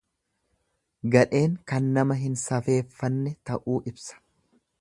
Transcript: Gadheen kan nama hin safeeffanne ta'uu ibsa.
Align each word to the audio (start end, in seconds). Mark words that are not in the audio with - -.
Gadheen 1.15 1.53
kan 1.73 1.91
nama 1.99 2.19
hin 2.23 2.39
safeeffanne 2.47 3.37
ta'uu 3.51 3.81
ibsa. 3.93 4.23